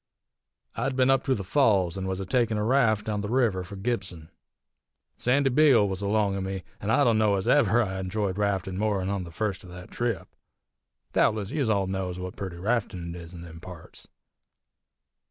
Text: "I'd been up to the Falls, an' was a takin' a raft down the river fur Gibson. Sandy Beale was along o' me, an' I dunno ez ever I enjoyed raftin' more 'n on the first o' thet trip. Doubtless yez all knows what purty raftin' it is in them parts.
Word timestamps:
"I'd 0.75 0.95
been 0.95 1.11
up 1.11 1.21
to 1.25 1.35
the 1.35 1.43
Falls, 1.43 1.95
an' 1.95 2.07
was 2.07 2.19
a 2.19 2.25
takin' 2.25 2.57
a 2.57 2.63
raft 2.63 3.05
down 3.05 3.21
the 3.21 3.29
river 3.29 3.63
fur 3.63 3.75
Gibson. 3.75 4.31
Sandy 5.19 5.51
Beale 5.51 5.87
was 5.87 6.01
along 6.01 6.35
o' 6.35 6.41
me, 6.41 6.63
an' 6.79 6.89
I 6.89 7.03
dunno 7.03 7.35
ez 7.35 7.47
ever 7.47 7.83
I 7.83 7.99
enjoyed 7.99 8.39
raftin' 8.39 8.79
more 8.79 8.99
'n 8.99 9.09
on 9.09 9.25
the 9.25 9.31
first 9.31 9.63
o' 9.63 9.67
thet 9.67 9.91
trip. 9.91 10.27
Doubtless 11.13 11.51
yez 11.51 11.69
all 11.69 11.85
knows 11.85 12.17
what 12.17 12.35
purty 12.35 12.57
raftin' 12.57 13.13
it 13.13 13.21
is 13.21 13.35
in 13.35 13.43
them 13.43 13.59
parts. 13.59 14.07